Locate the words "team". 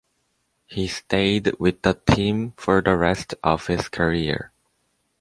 1.93-2.53